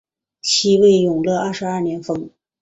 [0.41, 2.31] 其为永乐二十二年封。